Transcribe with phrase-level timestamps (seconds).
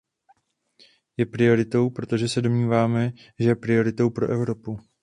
[1.17, 4.79] Je prioritou, protože se domníváme, že je prioritou pro Evropu.